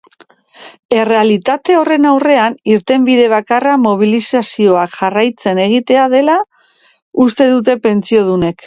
Errealitate 0.99 1.75
horren 1.81 2.07
aurrean, 2.11 2.57
irtenbide 2.77 3.27
bakarra 3.35 3.77
mobilizazioak 3.83 4.99
jarraitzen 5.03 5.63
egitea 5.71 6.11
dela 6.19 6.41
uste 7.29 7.53
dute 7.57 7.81
pentsiodunek. 7.89 8.57